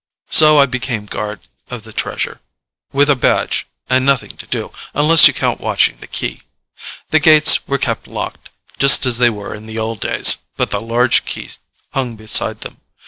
[0.31, 2.41] So I became guard of the Treasure.
[2.91, 3.67] With a badge.
[3.87, 6.41] And nothing to do unless you count watching the Key.
[7.11, 10.81] The gates were kept locked, just as they were in the old days, but the
[10.81, 11.51] large Key
[11.93, 12.77] hung beside them.